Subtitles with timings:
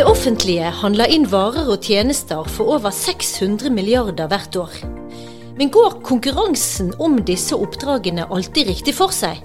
[0.00, 4.76] Det offentlige handler inn varer og tjenester for over 600 milliarder hvert år.
[5.58, 9.42] Men går konkurransen om disse oppdragene alltid riktig for seg?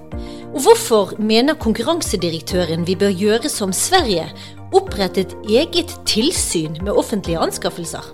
[0.53, 4.29] Og hvorfor mener konkurransedirektøren vi bør gjøre som Sverige,
[4.71, 8.07] opprette et eget tilsyn med offentlige anskaffelser?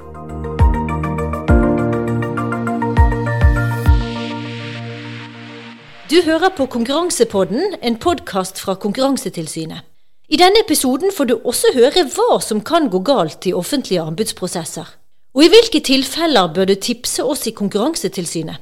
[6.09, 9.90] Du hører på Konkurransepodden, en podkast fra Konkurransetilsynet.
[10.31, 14.87] I denne episoden får du også høre hva som kan gå galt i offentlige anbudsprosesser.
[15.35, 18.55] Og i hvilke tilfeller bør du tipse oss i Konkurransetilsynet?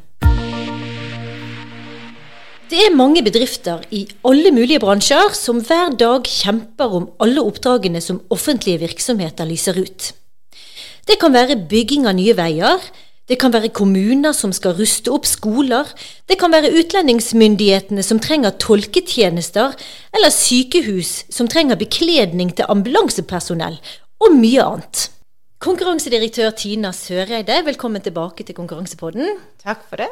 [2.70, 8.02] Det er mange bedrifter i alle mulige bransjer som hver dag kjemper om alle oppdragene
[8.02, 10.10] som offentlige virksomheter lyser ut.
[11.06, 12.82] Det kan være bygging av nye veier,
[13.30, 15.90] det kan være kommuner som skal ruste opp skoler.
[16.26, 19.76] Det kan være utlendingsmyndighetene som trenger tolketjenester,
[20.18, 23.78] eller sykehus som trenger bekledning til ambulansepersonell,
[24.20, 25.04] og mye annet.
[25.62, 29.38] Konkurransedirektør Tina Søreide, velkommen tilbake til Konkurransepodden.
[29.62, 30.08] Takk for det.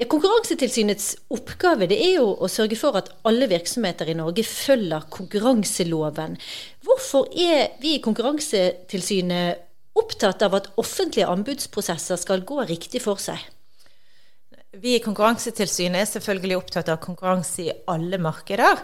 [0.00, 5.04] Ja, Konkurransetilsynets oppgave det er jo å sørge for at alle virksomheter i Norge følger
[5.12, 6.38] konkurranseloven.
[6.86, 13.40] Hvorfor er vi i Konkurransetilsynet opptatt av at offentlige anbudsprosesser skal gå riktig for seg?
[14.80, 18.78] Vi i Konkurransetilsynet er selvfølgelig opptatt av konkurranse i alle markeder.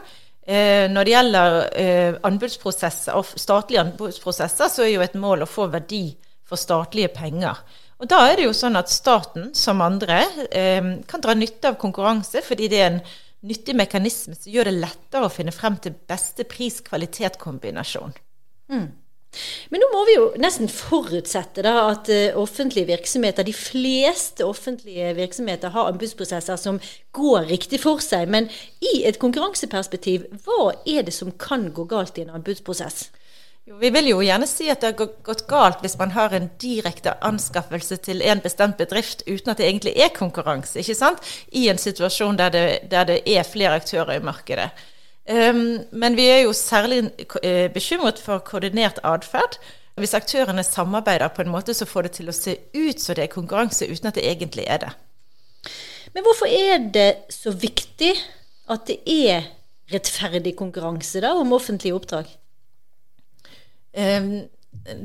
[0.45, 5.71] Eh, når det gjelder eh, anbudsprosesser, statlige anbudsprosesser, så er jo et mål å få
[5.73, 6.11] verdi
[6.49, 7.57] for statlige penger.
[7.99, 11.81] Og Da er det jo sånn at staten, som andre, eh, kan dra nytte av
[11.81, 13.03] konkurranse, fordi det er en
[13.49, 18.15] nyttig mekanisme som gjør det lettere å finne frem til beste pris-kvalitet-kombinasjon.
[18.69, 18.89] Mm.
[19.69, 25.13] Men nå må vi jo nesten forutsette da, at uh, offentlige virksomheter, de fleste offentlige
[25.19, 26.81] virksomheter har anbudsprosesser som
[27.17, 28.31] går riktig for seg.
[28.33, 28.49] Men
[28.81, 33.09] i et konkurranseperspektiv, hva er det som kan gå galt i en anbudsprosess?
[33.69, 36.47] Jo, vi vil jo gjerne si at det har gått galt hvis man har en
[36.63, 41.21] direkte anskaffelse til en bestemt bedrift uten at det egentlig er konkurranse, ikke sant?
[41.53, 44.71] I en situasjon der det, der det er flere aktører i markedet.
[45.29, 49.59] Um, men vi er jo særlig uh, bekymret for koordinert atferd.
[49.99, 53.27] Hvis aktørene samarbeider på en måte så får det til å se ut som det
[53.27, 54.93] er konkurranse, uten at det egentlig er det.
[56.15, 58.15] Men hvorfor er det så viktig
[58.73, 59.51] at det er
[59.93, 62.31] rettferdig konkurranse da, om offentlige oppdrag?
[63.99, 64.47] Um,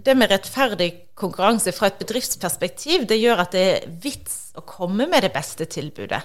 [0.06, 5.08] det med rettferdig konkurranse fra et bedriftsperspektiv, det gjør at det er vits å komme
[5.10, 6.22] med det beste tilbudet.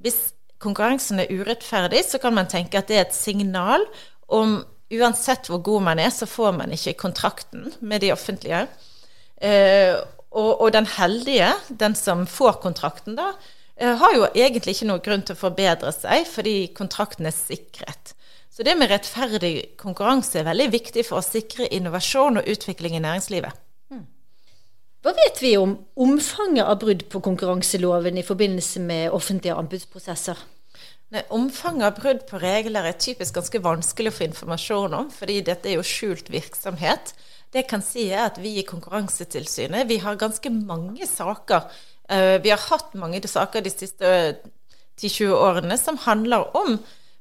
[0.00, 0.30] Hvis
[0.62, 3.84] konkurransen er urettferdig, så kan man tenke at det er et signal
[4.32, 4.60] om
[4.94, 8.66] uansett hvor god man er, så får man ikke kontrakten med de offentlige.
[9.40, 9.94] Eh,
[10.34, 13.32] og, og, den heldige, den som får kontrakten, da,
[13.76, 18.14] eh, har jo egentlig ikke noe grunn til å forbedre seg, fordi kontrakten er sikret.
[18.54, 23.02] Så det med rettferdig konkurranse er veldig viktig for å sikre innovasjon og utvikling i
[23.02, 23.63] næringslivet.
[25.04, 30.38] Hva vet vi om omfanget av brudd på konkurranseloven i forbindelse med offentlige anbudsprosesser?
[31.28, 35.68] Omfanget av brudd på regler er typisk ganske vanskelig å få informasjon om, fordi dette
[35.68, 37.12] er jo skjult virksomhet.
[37.52, 41.68] Det jeg kan si er at vi i Konkurransetilsynet vi har ganske mange saker.
[42.08, 44.08] Uh, vi har hatt mange saker de siste
[44.96, 46.78] 10-20 årene som handler om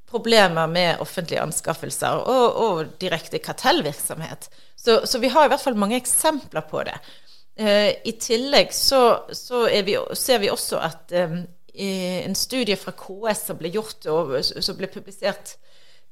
[0.08, 4.48] problemer med offentlige anskaffelser og, og direkte kartellvirksomhet.
[4.80, 6.96] Så, så, vi har i hvert fall mange eksempler på det.
[7.60, 11.14] Uh, I tillegg så, så vi, ser vi også at
[11.74, 15.56] en studie fra KS som ble gjort og som ble publisert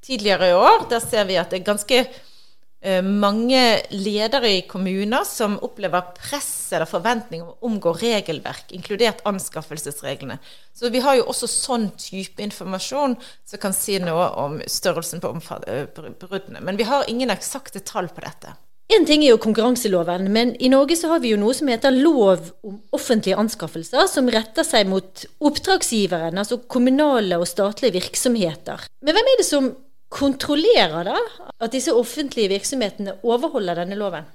[0.01, 0.87] tidligere i år.
[0.89, 3.61] Der ser vi at det er ganske uh, mange
[3.93, 10.39] ledere i kommuner som opplever press eller forventning om å omgå regelverk, inkludert anskaffelsesreglene.
[10.73, 15.35] Så vi har jo også sånn type informasjon som kan si noe om størrelsen på
[15.67, 16.63] eh, bruddene.
[16.63, 18.55] Men vi har ingen eksakte tall på dette.
[18.91, 21.93] Én ting er jo konkurranseloven, men i Norge så har vi jo noe som heter
[21.95, 28.83] lov om offentlige anskaffelser, som retter seg mot oppdragsgiveren, altså kommunale og statlige virksomheter.
[28.99, 29.69] Men hvem er det som
[30.11, 31.15] kontrollerer da
[31.63, 34.27] at disse offentlige virksomhetene overholder denne loven?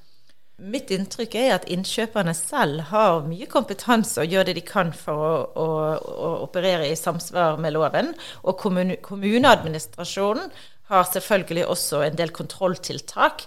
[0.57, 5.21] Mitt inntrykk er at innkjøperne selv har mye kompetanse og gjør det de kan for
[5.21, 5.69] å, å,
[6.01, 8.15] å operere i samsvar med loven.
[8.41, 10.49] Og kommuneadministrasjonen
[10.89, 13.45] har selvfølgelig også en del kontrolltiltak.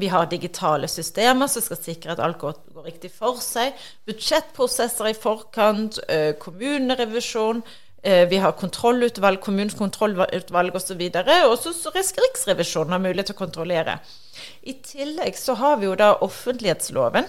[0.00, 3.76] Vi har digitale systemer som skal sikre at alt går, går riktig for seg.
[4.08, 5.98] Budsjettprosesser i forkant,
[6.40, 7.60] kommunerevisjon.
[8.02, 11.02] Vi har kontrollutvalg, kommunens kontrollutvalg osv.
[11.50, 13.98] Og så Riksrevisjonen har mulighet til å kontrollere.
[14.64, 17.28] I tillegg så har vi jo da offentlighetsloven,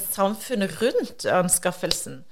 [0.00, 2.22] samfunnet rundt anskaffelsen.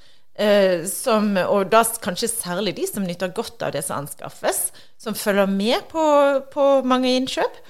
[0.91, 5.47] Som, og da kanskje særlig de som nyter godt av det som anskaffes, som følger
[5.47, 6.03] med på,
[6.51, 7.61] på mange innkjøp.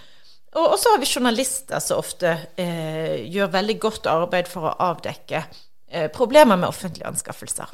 [0.54, 2.30] Og så har vi journalister som ofte
[2.60, 7.72] eh, gjør veldig godt arbeid for å avdekke eh, problemer med offentlige anskaffelser.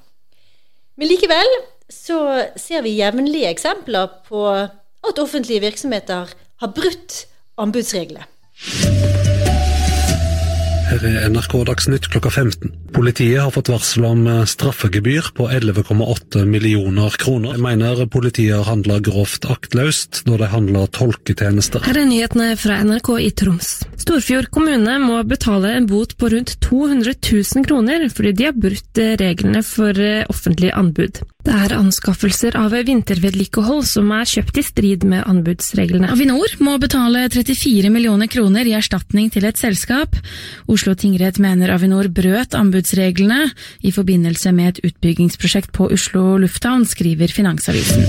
[0.96, 1.52] Men likevel
[1.92, 2.20] så
[2.60, 7.24] ser vi jevnlige eksempler på at offentlige virksomheter har brutt
[7.60, 8.28] anbudsreglene.
[10.90, 12.72] Her er NRK Dagsnytt klokka 15.
[12.90, 17.54] Politiet har fått varsel om eh, straffegebyr på 11,8 millioner kroner.
[17.54, 21.86] Jeg mener politiet handla grovt aktløst når de handler tolketjenester.
[21.86, 23.70] Her er nyhetene fra NRK i Troms.
[24.02, 28.98] Storfjord kommune må betale en bot på rundt 200 000 kroner fordi de har brutt
[28.98, 31.22] eh, reglene for eh, offentlig anbud.
[31.40, 36.10] Det er anskaffelser av vintervedlikehold som er kjøpt i strid med anbudsreglene.
[36.12, 40.18] Avinor må betale 34 millioner kroner i erstatning til et selskap.
[40.68, 43.48] Oslo tingrett mener Avinor brøt anbudsreglene
[43.80, 48.04] i forbindelse med et utbyggingsprosjekt på Oslo lufthavn, skriver Finansavisen.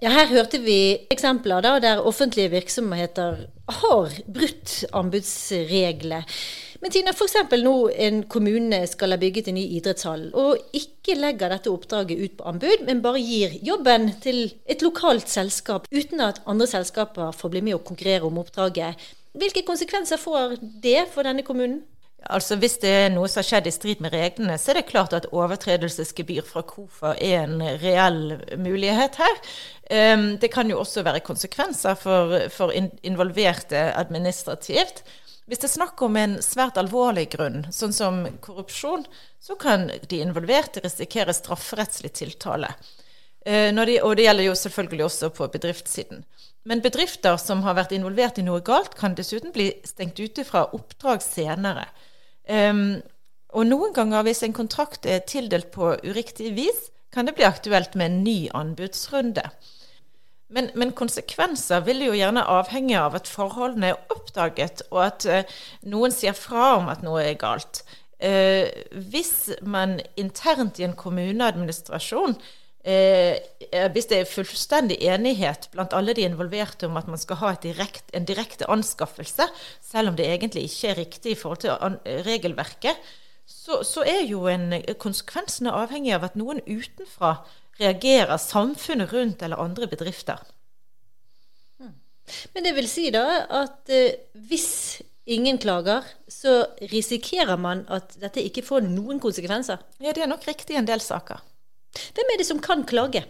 [0.00, 6.24] Ja, her hørte vi eksempler da, der offentlige virksomheter har brutt anbudsregler.
[6.80, 7.36] Men Tina, f.eks.
[7.60, 12.38] nå en kommune skal ha bygget en ny idrettshall, og ikke legger dette oppdraget ut
[12.38, 17.52] på anbud, men bare gir jobben til et lokalt selskap, uten at andre selskaper får
[17.52, 18.96] bli med å konkurrere om oppdraget.
[19.36, 21.82] Hvilke konsekvenser får det for denne kommunen?
[22.28, 24.88] Altså Hvis det er noe som har skjedd i strid med reglene, så er det
[24.90, 29.38] klart at overtredelsesgebyr fra KOFA er en reell mulighet her.
[29.90, 35.00] Um, det kan jo også være konsekvenser for, for involverte administrativt.
[35.50, 39.02] Hvis det er snakk om en svært alvorlig grunn, sånn som korrupsjon,
[39.42, 42.70] så kan de involverte risikere strafferettslig tiltale.
[43.42, 46.22] Eh, de, og det gjelder jo selvfølgelig også på bedriftssiden.
[46.70, 50.68] Men bedrifter som har vært involvert i noe galt, kan dessuten bli stengt ute fra
[50.76, 51.88] oppdrag senere.
[52.46, 53.00] Um,
[53.50, 57.96] og noen ganger, hvis en kontrakt er tildelt på uriktig vis, kan det bli aktuelt
[57.98, 59.48] med en ny anbudsrunde.
[60.50, 65.58] Men, men, konsekvenser vil jo gjerne avhenge av at forholdene er oppdaget, og at eh,
[65.90, 67.84] noen sier fra om at noe er galt.
[68.18, 68.66] Eh,
[69.10, 72.34] hvis man internt i en kommuneadministrasjon
[72.84, 73.38] eh,
[73.94, 78.10] Hvis det er fullstendig enighet blant alle de involverte om at man skal ha direkt,
[78.12, 79.46] en direkte anskaffelse,
[79.80, 83.00] selv om det egentlig ikke er riktig i forhold til an, regelverket,
[83.50, 87.38] så, så, er jo en, konsekvensene avhengig av at noen utenfra
[87.80, 90.40] reagerer samfunnet rundt eller andre bedrifter.
[92.54, 93.24] Men det vil si da
[93.62, 95.00] at eh, hvis
[95.30, 96.62] ingen klager, så
[96.92, 99.82] risikerer man at dette ikke får noen konsekvenser?
[100.02, 101.42] Ja, det er nok riktig i en del saker.
[102.14, 103.24] Hvem er det som kan klage?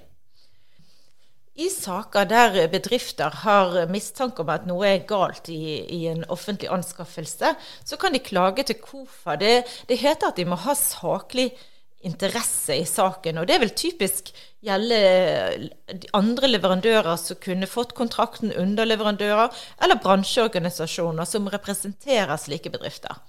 [1.61, 6.71] I saker der bedrifter har mistanke om at noe er galt i, i, en offentlig
[6.73, 7.53] anskaffelse,
[7.85, 9.35] så kan de klage til KOFA.
[9.41, 9.55] Det,
[9.91, 11.51] det heter at de må ha saklig
[12.01, 13.41] interesse i saken.
[13.41, 14.31] Og det vil typisk
[14.65, 15.01] gjelde
[16.17, 19.53] andre leverandører som kunne fått kontrakten, underleverandører
[19.83, 23.21] eller bransjeorganisasjoner som representerer slike bedrifter.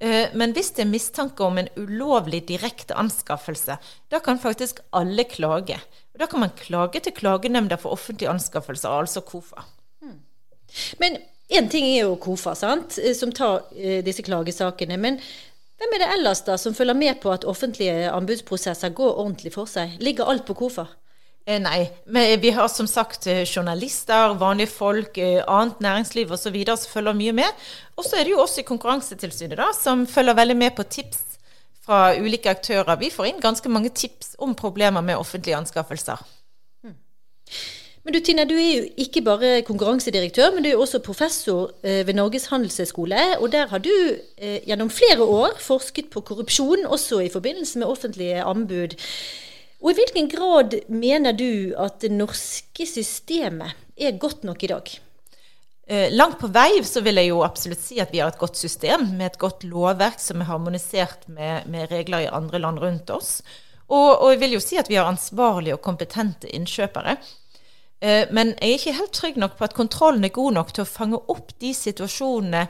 [0.00, 3.78] Eh, men hvis det er mistanke om en ulovlig direkte anskaffelse,
[4.10, 5.80] da kan faktisk alle klage.
[6.18, 9.64] Da kan man klage til Klagenemnda for offentlige anskaffelser, altså KOFA.
[10.02, 10.20] Hmm.
[11.02, 11.18] Men
[11.50, 14.98] én ting er jo KOFA, sant, eh, som tar eh, disse klagesakene.
[14.98, 15.18] Men
[15.78, 19.70] hvem er det ellers da som følger med på at offentlige anbudsprosesser går ordentlig for
[19.70, 19.94] seg?
[20.02, 20.88] Ligger alt på KOFA?
[21.48, 26.58] Eh, nei, men vi har som sagt eh, journalister, vanlige folk, eh, annet næringsliv osv.
[26.66, 27.68] som følger mye med.
[27.96, 31.22] Og så er det jo også i Konkurransetilsynet da, som følger veldig med på tips
[31.86, 32.98] fra ulike aktører.
[33.00, 36.20] Vi får inn ganske mange tips om problemer med offentlige anskaffelser.
[36.84, 36.98] Hmm.
[38.08, 42.06] Men du Tina, du er jo ikke bare konkurransedirektør, men du er også professor eh,
[42.08, 43.18] ved Norges handelshøyskole.
[43.36, 47.90] Og der har du eh, gjennom flere år forsket på korrupsjon, også i forbindelse med
[47.92, 48.94] offentlige anbud.
[49.82, 54.88] Og i hvilken grad mener du at det norske systemet er godt nok i dag?
[55.84, 58.56] Eh, langt på vei så vil jeg jo absolutt si at vi har et godt
[58.56, 63.12] system med et godt lovverk som er harmonisert med, med regler i andre land rundt
[63.12, 63.42] oss.
[63.88, 67.18] Og, og, jeg vil jo si at vi har ansvarlige og kompetente innkjøpere.
[68.00, 70.84] Eh, men jeg er ikke helt trygg nok på at kontrollen er god nok til
[70.84, 72.66] å fange opp de situasjonene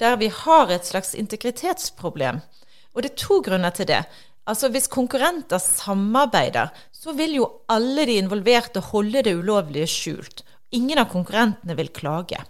[0.00, 2.40] der vi har et slags integritetsproblem.
[2.94, 4.04] Og det er to grunner til det.
[4.48, 10.42] Altså Hvis konkurrenter samarbeider, så vil jo alle de involverte holde det ulovlige skjult.
[10.72, 12.40] Ingen av konkurrentene vil klage.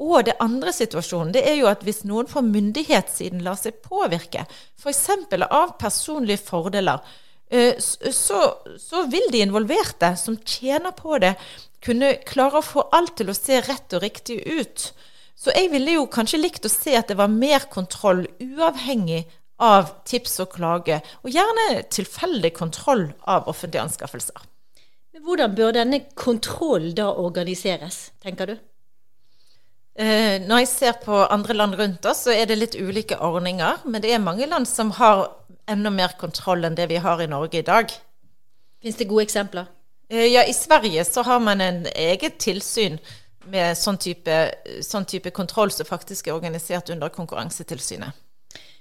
[0.00, 4.46] Og det andre situasjonen det er jo at hvis noen fra myndighetssiden lar seg påvirke,
[4.80, 5.08] f.eks.
[5.44, 7.04] av personlige fordeler,
[7.50, 8.40] så,
[8.78, 11.34] så, vil de involverte som tjener på det,
[11.82, 14.90] kunne klare å få alt til å se rett og riktig ut.
[15.34, 19.24] Så jeg ville jo kanskje likt å se at det var mer kontroll, uavhengig
[19.60, 24.46] av tips og klage, og gjerne tilfeldig kontroll av offentlige anskaffelser.
[25.14, 28.60] Men hvordan bør denne kontrollen da organiseres, tenker du?
[29.98, 33.82] Eh, når jeg ser på andre land rundt oss, så er det litt ulike ordninger.
[33.84, 35.26] Men det er mange land som har
[35.70, 37.92] enda mer kontroll enn det vi har i Norge i dag.
[38.80, 39.68] Fins det gode eksempler?
[40.10, 42.98] Eh, ja, I Sverige så har man en eget tilsyn
[43.50, 44.40] med sånn type,
[44.84, 48.16] sånn type kontroll som faktisk er organisert under Konkurransetilsynet.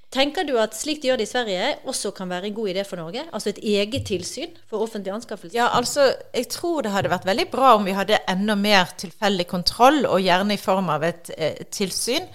[0.10, 2.84] Tenker du at slik de gjør det i Sverige, også kan være en god idé
[2.88, 3.28] for Norge?
[3.30, 5.60] Altså et eget tilsyn for offentlige anskaffelser?
[5.60, 9.46] Ja, altså, jeg tror det hadde vært veldig bra om vi hadde enda mer tilfeldig
[9.51, 12.25] kontroll, og gjerne i form av et eh, tilsyn.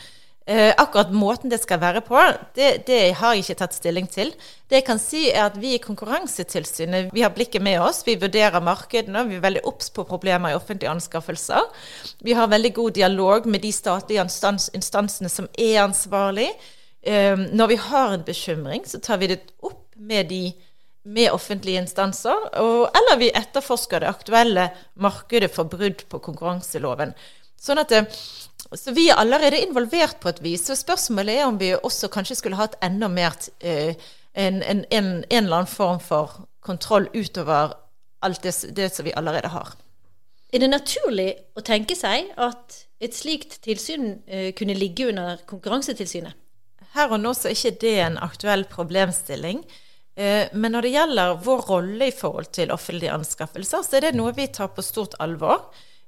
[0.46, 2.20] Eh, akkurat måten det skal være på,
[2.54, 4.30] det, det, har jeg ikke tatt stilling til.
[4.70, 8.04] Det jeg kan si er at Vi i Konkurransetilsynet vi har blikket med oss.
[8.06, 9.24] Vi vurderer markedene.
[9.32, 11.66] Vi er veldig obs på problemer i offentlige anskaffelser.
[12.22, 16.54] Vi har veldig god dialog med de statlige instans, instansene som er ansvarlige.
[17.04, 20.52] Ehm, når vi har en bekymring, så tar vi det opp med, de,
[21.04, 27.12] med offentlige instanser, og, eller vi etterforsker det aktuelle markedet for brudd på konkurranseloven.
[27.60, 28.02] Sånn at det,
[28.72, 30.66] så vi er allerede involvert på et vis.
[30.66, 33.94] Så spørsmålet er om vi også kanskje skulle hatt enda mer eh,
[34.34, 37.76] en, en, en, en, eller annen form for kontroll utover
[38.24, 39.74] alt det, det som vi allerede har.
[40.54, 46.34] Er det naturlig å tenke seg at et slikt tilsyn eh, kunne ligge under Konkurransetilsynet?
[46.94, 49.64] Her og nå så er ikke det en aktuell problemstilling.
[50.16, 54.14] Eh, men når det gjelder vår rolle i forhold til offentlige anskaffelser, så er det
[54.18, 55.66] noe vi tar på stort alvor.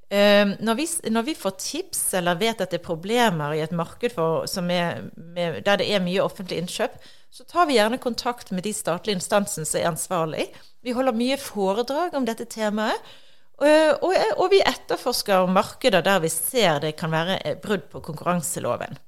[0.09, 3.75] Eh, når vi, når vi får tips eller vet at det er problemer i et
[3.75, 6.95] marked for, er, med, der det er mye offentlig innkjøp,
[7.35, 10.47] så tar vi gjerne kontakt med de statlige instansene som er ansvarlig.
[10.87, 13.03] Vi holder mye foredrag om dette temaet.
[13.57, 18.99] Og, og, og vi etterforsker markeder der vi ser det kan være brudd på konkurranseloven.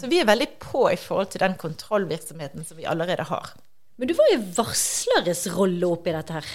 [0.00, 3.52] Så vi er veldig på i forhold til den kontrollvirksomheten som vi allerede har.
[4.00, 6.52] Men du var jo varsleres rolle oppi dette her.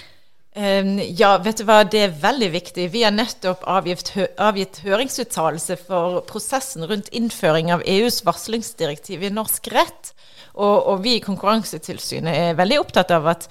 [0.58, 2.88] Um, ja, vet du hva, det er veldig viktig.
[2.90, 9.30] Vi har nettopp avgitt, hø avgitt høringsuttalelse for prosessen rundt innføring av EUs varslingsdirektiv i
[9.30, 10.12] norsk rett.
[10.56, 13.46] Og, og, vi i Konkurransetilsynet er veldig opptatt av at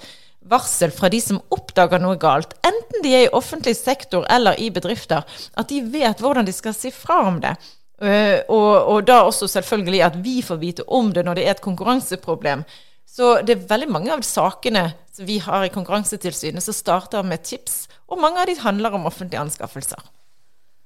[0.48, 4.68] varsel fra de som oppdager noe galt, enten de er i offentlig sektor eller i
[4.74, 5.24] bedrifter,
[5.56, 7.56] at de vet hvordan de skal si fra om det.
[7.98, 11.56] Uh, og, og, da også selvfølgelig at vi får vite om det når det er
[11.56, 12.62] et konkurranseproblem.
[13.08, 17.42] Så det er veldig mange av sakene som vi har i Konkurransetilsynet som starter med
[17.42, 19.98] tips, og mange av de handler om offentlige anskaffelser.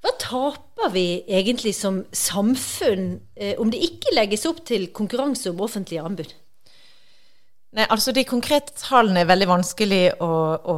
[0.03, 5.61] Hva taper vi egentlig som samfunn eh, om det ikke legges opp til konkurranse om
[5.63, 6.33] offentlige anbud?
[7.73, 10.29] Nei, altså De konkrete tallene er veldig vanskelig å,
[10.69, 10.75] å,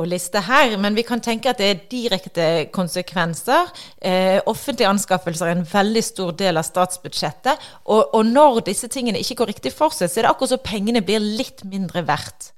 [0.00, 3.68] å, liste her, men vi kan tenke at det er direkte konsekvenser.
[4.00, 7.66] Eh, offentlige anskaffelser er en veldig stor del av statsbudsjettet.
[7.84, 10.62] Og, og, når disse tingene ikke går riktig for seg, så er det akkurat så
[10.64, 12.54] pengene blir litt mindre verdt.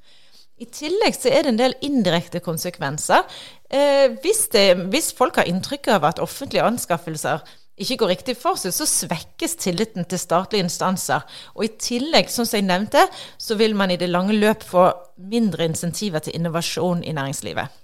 [0.61, 3.27] I tillegg så er det en del indirekte konsekvenser.
[3.75, 7.43] Eh, hvis, det, hvis folk har inntrykk av at offentlige anskaffelser
[7.81, 11.25] ikke går riktig for seg, så svekkes tilliten til statlige instanser.
[11.57, 13.07] Og i tillegg, som jeg nevnte,
[13.41, 14.91] så vil man i det lange løp få
[15.31, 17.81] mindre insentiver til innovasjon i næringslivet.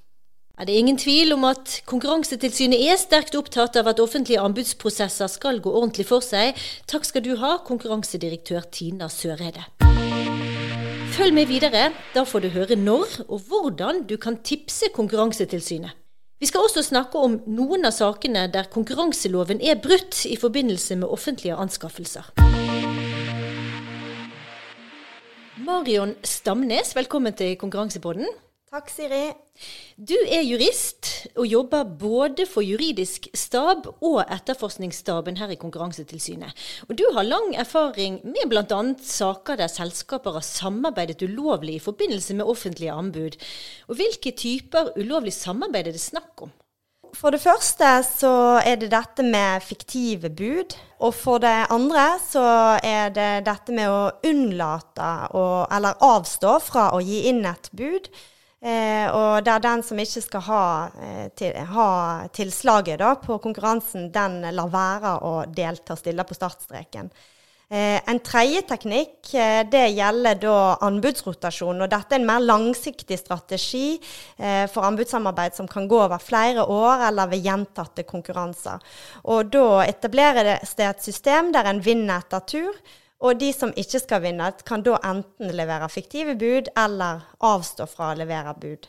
[0.57, 5.61] Er det ingen tvil om at Konkurransetilsynet er sterkt opptatt av at offentlige anbudsprosesser skal
[5.61, 6.57] gå ordentlig for seg.
[6.89, 9.67] Takk skal du ha, konkurransedirektør Tina Søreide.
[11.17, 11.91] Følg med videre.
[12.17, 16.06] Da får du høre når og hvordan du kan tipse Konkurransetilsynet.
[16.37, 21.09] Vi skal også snakke om noen av sakene der konkurranseloven er brutt i forbindelse med
[21.09, 22.29] offentlige anskaffelser.
[25.65, 28.29] Marion Stamnes, velkommen til Konkurransepodden.
[28.77, 29.31] Takk, Siri.
[29.97, 31.09] Du er jurist
[31.41, 36.53] og jobber både for juridisk stab og etterforskningsstaben her i Konkurransetilsynet.
[36.85, 38.83] Og du har lang erfaring med bl.a.
[39.01, 43.41] saker der selskaper har samarbeidet ulovlig i forbindelse med offentlige anbud.
[43.89, 46.53] Og hvilke typer ulovlig samarbeid er det snakk om?
[47.17, 50.77] For det første så er det dette med fiktive bud.
[51.01, 52.47] Og for det andre så
[52.85, 58.13] er det dette med å unnlate å, eller avstå fra å gi inn et bud
[58.57, 60.65] Eh, og der den som ikke skal ha,
[60.97, 61.89] eh, til, ha
[62.33, 67.11] tilslaget da, på konkurransen, den lar være å delta og stille på startstreken.
[67.69, 71.81] Eh, en tredje teknikk eh, det gjelder da anbudsrotasjon.
[71.83, 73.97] og Dette er en mer langsiktig strategi
[74.39, 78.79] eh, for anbudssamarbeid som kan gå over flere år eller ved gjentatte konkurranser.
[79.35, 82.79] Og Da etableres det et system der en vinner etter tur.
[83.25, 88.13] Og de som ikke skal vinne, kan da enten levere fiktive bud eller avstå fra
[88.13, 88.89] å levere bud.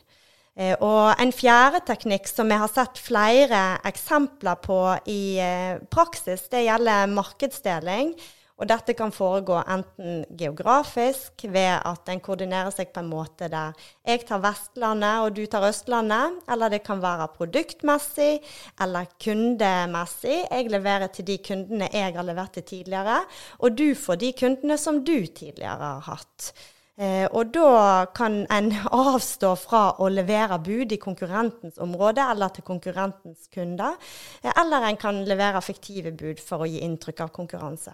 [0.58, 4.80] Eh, og en fjerde teknikk som vi har sett flere eksempler på
[5.14, 8.16] i eh, praksis, det gjelder markedsdeling.
[8.58, 13.76] Og dette kan foregå enten geografisk, ved at en koordinerer seg på en måte der
[14.02, 18.40] jeg tar Vestlandet og du tar Østlandet, eller det kan være produktmessig
[18.82, 20.40] eller kundemessig.
[20.50, 23.20] Jeg leverer til de kundene jeg har levert til tidligere,
[23.62, 26.52] og du får de kundene som du tidligere har hatt.
[26.98, 28.72] Eh, og da kan en
[29.06, 33.94] avstå fra å levere bud i konkurrentens område eller til konkurrentens kunder,
[34.42, 37.94] eh, eller en kan levere fiktive bud for å gi inntrykk av konkurranse.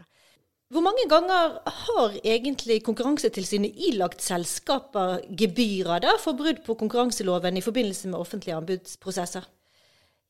[0.74, 7.62] Hvor mange ganger har egentlig Konkurransetilsynet ilagt selskaper gebyrer da, for brudd på konkurranseloven i
[7.62, 9.46] forbindelse med offentlige anbudsprosesser?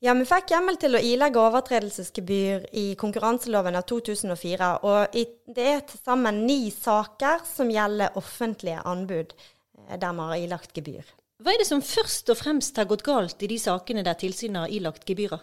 [0.03, 4.71] Ja, vi fikk hjemmel til å ilegge overtredelsesgebyr i konkurranseloven av 2004.
[4.83, 5.15] Og
[5.55, 10.75] det er til sammen ni saker som gjelder offentlige anbud eh, der vi har ilagt
[10.75, 11.07] gebyr.
[11.39, 14.65] Hva er det som først og fremst har gått galt i de sakene der tilsynet
[14.65, 15.39] har ilagt gebyrer?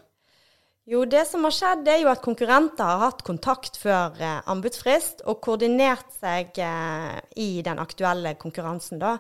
[0.90, 5.20] Jo, det som har skjedd, er jo at konkurrenter har hatt kontakt før eh, anbudsfrist
[5.30, 8.98] og koordinert seg eh, i den aktuelle konkurransen.
[8.98, 9.12] da.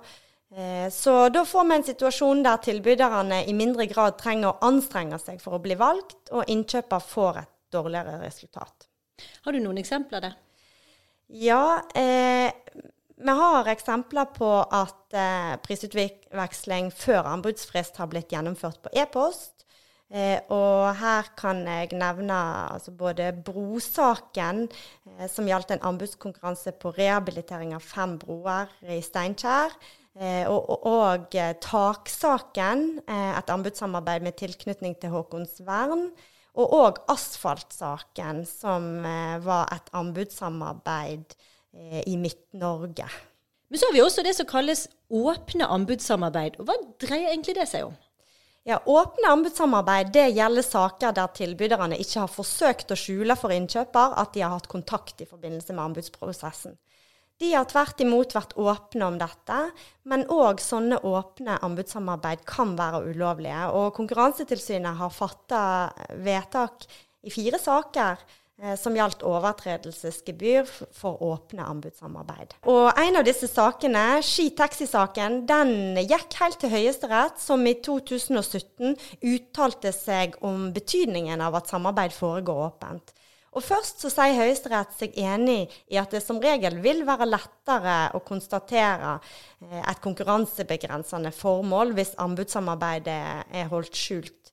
[0.50, 5.20] Eh, så da får vi en situasjon der tilbyderne i mindre grad trenger å anstrenge
[5.22, 8.90] seg for å bli valgt, og innkjøper får et dårligere resultat.
[9.46, 10.36] Har du noen eksempler der?
[11.30, 12.50] Ja, eh,
[13.14, 15.14] vi har eksempler på at
[15.62, 19.59] prisutveksling før anbudsfrist har blitt gjennomført på e-post.
[20.10, 22.34] Eh, og her kan jeg nevne
[22.74, 24.64] altså både brosaken,
[25.06, 29.76] eh, som gjaldt en anbudskonkurranse på rehabilitering av fem broer i Steinkjer.
[30.18, 36.10] Eh, og, og, eh, taksaken, eh, et anbudssamarbeid med tilknytning til Håkonsvern.
[36.58, 39.04] Og òg asfaltsaken, som
[39.46, 41.36] var et anbudssamarbeid
[42.10, 43.06] i Midt-Norge.
[43.70, 46.58] Men så har vi også det som kalles åpne anbudssamarbeid.
[46.58, 47.94] Og hva dreier egentlig det seg om?
[48.70, 54.12] Ja, Åpne anbudssamarbeid det gjelder saker der tilbyderne ikke har forsøkt å skjule for innkjøper
[54.22, 56.76] at de har hatt kontakt i forbindelse med anbudsprosessen.
[57.42, 59.58] De har tvert imot vært åpne om dette,
[60.06, 63.64] men òg sånne åpne anbudssamarbeid kan være ulovlige.
[63.74, 65.62] Og Konkurransetilsynet har fatta
[66.22, 66.86] vedtak
[67.26, 68.22] i fire saker
[68.76, 72.56] som gjaldt overtredelsesgebyr for åpne anbudssamarbeid.
[72.68, 78.96] Og En av disse sakene, Ski Taxi-saken, den gikk helt til Høyesterett, som i 2017
[79.32, 83.14] uttalte seg om betydningen av at samarbeid foregår åpent.
[83.50, 87.96] Og Først så sier Høyesterett seg enig i at det som regel vil være lettere
[88.14, 93.18] å konstatere eh, et konkurransebegrensende formål hvis anbudssamarbeidet
[93.50, 94.49] er holdt skjult.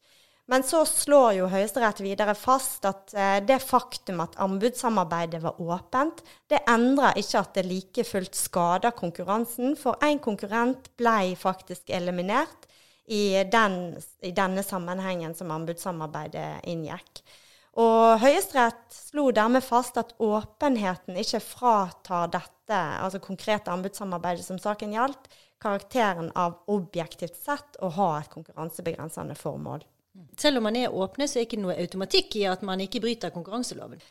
[0.48, 6.22] Men så slår jo Høyesterett videre fast at eh, det faktum at anbudssamarbeidet var åpent,
[6.48, 12.64] det endrer ikke at det like fullt skader konkurransen, for én konkurrent ble faktisk eliminert
[13.12, 17.22] i, den, i denne sammenhengen som anbudssamarbeidet inngikk.
[17.78, 24.96] Og Høyesterett slo dermed fast at åpenheten ikke fratar dette, altså konkrete anbudssamarbeidet som saken
[24.96, 25.28] gjaldt,
[25.62, 29.84] karakteren av objektivt sett å ha et konkurransebegrensende formål.
[30.38, 33.01] Selv om man er åpne, så er det ikke noe automatikk i at man ikke
[33.03, 34.01] bryter konkurranseloven?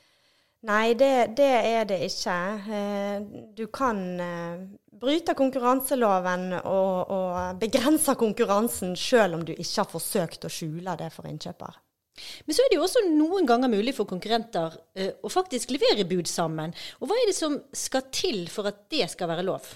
[0.67, 2.37] Nei, det, det er det ikke.
[2.75, 4.63] Eh, du kan eh,
[4.99, 11.13] bryte konkurranseloven og, og begrense konkurransen selv om du ikke har forsøkt å skjule det
[11.15, 11.77] for innkjøper.
[12.47, 16.07] Men så er det jo også noen ganger mulig for konkurrenter uh, å faktisk levere
[16.09, 16.73] bud sammen.
[17.01, 19.69] Og hva er det som skal til for at det skal være lov?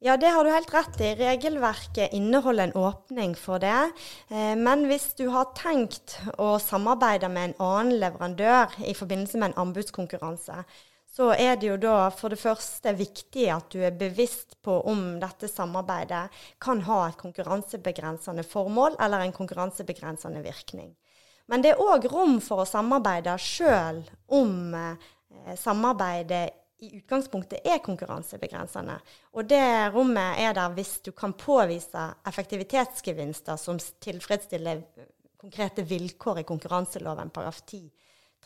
[0.00, 1.14] Ja, det har du helt rett i.
[1.18, 3.90] Regelverket inneholder en åpning for det.
[4.30, 9.50] Eh, men hvis du har tenkt å samarbeide med en annen leverandør i forbindelse med
[9.50, 10.60] en anbudskonkurranse,
[11.10, 15.18] så er det jo da for det første viktig at du er bevisst på om
[15.18, 16.28] dette samarbeidet
[16.62, 20.92] kan ha et konkurransebegrensende formål eller en konkurransebegrensende virkning.
[21.50, 25.08] Men det er òg rom for å samarbeide sjøl om eh,
[25.58, 28.98] samarbeidet i utgangspunktet er konkurransebegrensende.
[29.34, 29.62] Og det
[29.94, 34.82] rommet er der hvis du kan påvise effektivitetsgevinster som tilfredsstiller
[35.38, 37.88] konkrete vilkår i konkurranseloven paragraf 10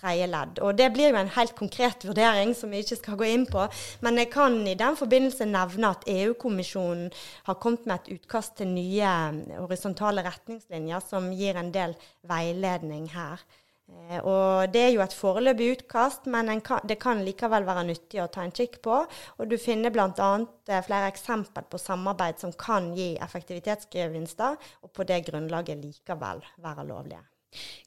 [0.01, 0.61] tredje ledd.
[0.65, 3.67] Og det blir jo en helt konkret vurdering som vi ikke skal gå inn på.
[4.05, 7.11] Men jeg kan i den forbindelse nevne at EU-kommisjonen
[7.49, 9.13] har kommet med et utkast til nye
[9.61, 11.97] horisontale retningslinjer som gir en del
[12.29, 13.43] veiledning her.
[13.91, 18.23] Eh, og Det er jo et foreløpig utkast, men kan, det kan likevel være nyttig
[18.23, 19.03] å ta en kikk på.
[19.39, 20.31] Og Du finner bl.a.
[20.69, 26.89] Eh, flere eksempel på samarbeid som kan gi effektivitetsgevinster, og på det grunnlaget likevel være
[26.89, 27.23] lovlige.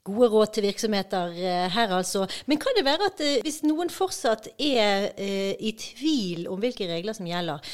[0.06, 2.28] Gode råd til virksomheter eh, her, altså.
[2.46, 7.26] Men kan det være at hvis noen fortsatt er i tvil om hvilke regler som
[7.26, 7.74] gjelder,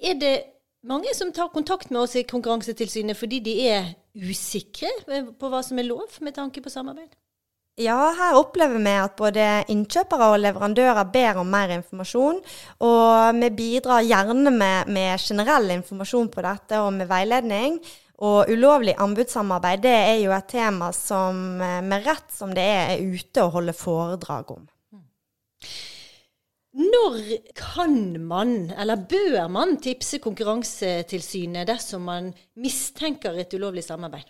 [0.00, 0.36] er det
[0.82, 4.88] mange som tar kontakt med oss i Konkurransetilsynet fordi de er usikre
[5.38, 7.12] på hva som er lov med tanke på samarbeid?
[7.80, 12.40] Ja, her opplever vi at både innkjøpere og leverandører ber om mer informasjon.
[12.84, 17.78] Og vi bidrar gjerne med, med generell informasjon på dette og med veiledning.
[18.20, 23.14] Og ulovlig anbudssamarbeid det er jo et tema som med rett som det er, er
[23.16, 24.66] ute og holder foredrag om.
[26.80, 27.16] Når
[27.56, 32.28] kan man, eller bør man, tipse Konkurransetilsynet dersom man
[32.60, 34.28] mistenker et ulovlig samarbeid?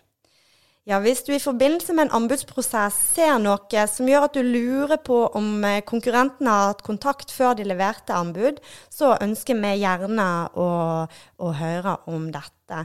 [0.89, 4.97] Ja, Hvis du i forbindelse med en anbudsprosess ser noe som gjør at du lurer
[4.97, 8.57] på om konkurrenten har hatt kontakt før de leverte anbud,
[8.89, 10.25] så ønsker vi gjerne
[10.57, 10.67] å,
[11.37, 12.81] å høre om dette.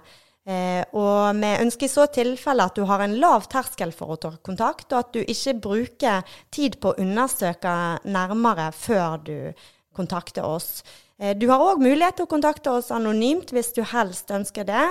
[0.46, 4.20] Eh, og vi ønsker i så tilfelle at du har en lav terskel for å
[4.20, 7.72] ta kontakt, og at du ikke bruker tid på å undersøke
[8.04, 9.38] nærmere før du
[9.96, 10.84] kontakter oss.
[11.18, 14.90] Eh, du har òg mulighet til å kontakte oss anonymt hvis du helst ønsker det.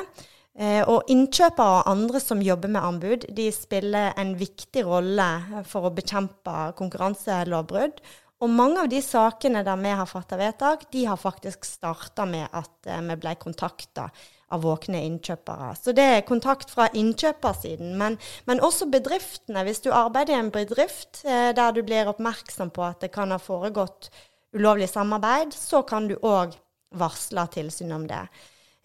[0.55, 5.27] Eh, og innkjøpere og andre som jobber med anbud, de spiller en viktig rolle
[5.67, 7.99] for å bekjempe konkurranselovbrudd.
[8.43, 12.47] Og mange av de sakene der vi har fatta vedtak, de har faktisk starta med
[12.55, 14.07] at eh, vi ble kontakta
[14.55, 15.73] av våkne innkjøpere.
[15.75, 17.95] Så det er kontakt fra innkjøpersiden.
[17.99, 18.15] Men,
[18.47, 19.65] men også bedriftene.
[19.67, 23.35] Hvis du arbeider i en bedrift eh, der du blir oppmerksom på at det kan
[23.35, 24.11] ha foregått
[24.55, 26.55] ulovlig samarbeid, så kan du òg
[26.95, 28.23] varsle tilsynet om det.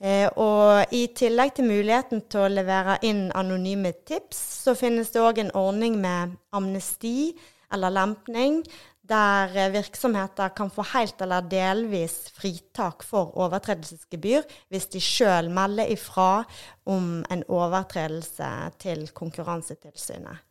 [0.01, 5.21] Eh, og i tillegg til muligheten til å levere inn anonyme tips, så finnes det
[5.21, 7.35] òg en ordning med amnesti
[7.71, 8.63] eller lempning,
[9.11, 15.93] der eh, virksomheter kan få helt eller delvis fritak for overtredelsesgebyr hvis de sjøl melder
[15.93, 16.47] ifra
[16.89, 20.47] om en overtredelse til Konkurransetilsynet.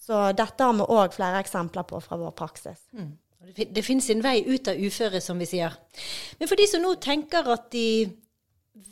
[0.00, 2.86] Så dette har vi òg flere eksempler på fra vår praksis.
[2.94, 3.12] Mm.
[3.50, 5.74] Det finnes en vei ut av uføre, som vi sier.
[6.38, 7.86] Men for de som nå tenker at de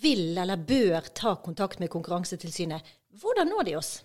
[0.02, 2.82] vil eller bør ta kontakt med Konkurransetilsynet,
[3.20, 3.96] hvordan når de oss?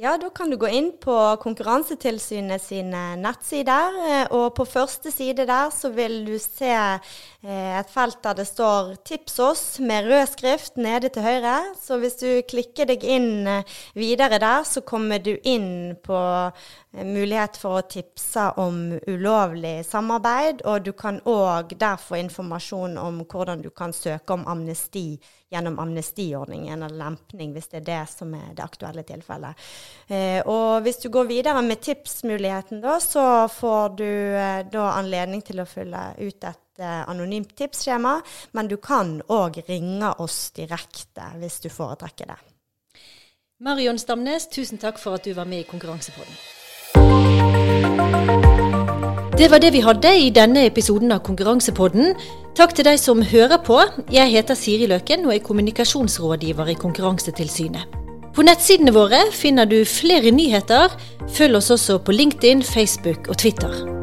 [0.00, 3.98] Ja, da kan du gå inn på Konkurransetilsynet sine nettsider.
[4.00, 8.46] Eh, og på første side der så vil du se eh, et felt der det
[8.48, 11.74] står 'Tips oss' med rød skrift nede til høyre.
[11.76, 16.16] Så hvis du klikker deg inn eh, videre der, så kommer du inn på
[16.92, 20.64] mulighet for å tipse om ulovlig samarbeid.
[20.66, 25.14] Og du kan òg der få informasjon om hvordan du kan søke om amnesti
[25.50, 29.70] gjennom amnestiordningen eller lempning, hvis det er det som er det aktuelle tilfellet.
[30.06, 35.42] Eh, og hvis du går videre med tipsmuligheten, da, så får du eh, da anledning
[35.46, 38.20] til å fylle ut et eh, anonymt tipsskjema,
[38.54, 42.38] men du kan òg ringe oss direkte hvis du foretrekker det.
[43.60, 46.38] Marion Stamnes, tusen takk for at du var med i Konkurransepodden.
[49.40, 52.12] Det var det vi hadde i denne episoden av Konkurransepodden.
[52.58, 53.78] Takk til deg som hører på.
[54.12, 57.96] Jeg heter Siri Løken og er kommunikasjonsrådgiver i Konkurransetilsynet.
[58.36, 60.92] På nettsidene våre finner du flere nyheter.
[61.32, 63.99] Følg oss også på LinkedIn, Facebook og Twitter.